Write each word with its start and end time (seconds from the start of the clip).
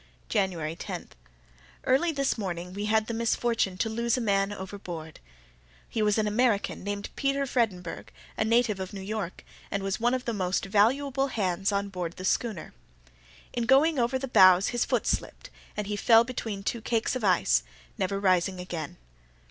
January 0.29 0.75
10.—Early 0.75 2.11
this 2.11 2.35
morning 2.35 2.73
we 2.73 2.85
had 2.85 3.05
the 3.05 3.13
misfortune 3.13 3.77
to 3.77 3.87
lose 3.87 4.17
a 4.17 4.19
man 4.19 4.51
overboard. 4.51 5.19
He 5.87 6.01
was 6.01 6.17
an 6.17 6.25
American 6.25 6.83
named 6.83 7.11
Peter 7.15 7.45
Vredenburgh, 7.45 8.11
a 8.35 8.43
native 8.43 8.79
of 8.79 8.93
New 8.93 9.01
York, 9.01 9.45
and 9.69 9.83
was 9.83 9.99
one 9.99 10.15
of 10.15 10.25
the 10.25 10.33
most 10.33 10.65
valuable 10.65 11.27
hands 11.27 11.71
on 11.71 11.89
board 11.89 12.13
the 12.13 12.25
schooner. 12.25 12.73
In 13.53 13.67
going 13.67 13.99
over 13.99 14.17
the 14.17 14.27
bows 14.27 14.69
his 14.69 14.85
foot 14.85 15.05
slipped, 15.05 15.51
and 15.77 15.85
he 15.85 15.95
fell 15.95 16.23
between 16.23 16.63
two 16.63 16.81
cakes 16.81 17.15
of 17.15 17.23
ice, 17.23 17.61
never 17.95 18.19
rising 18.19 18.59
again. 18.59 18.97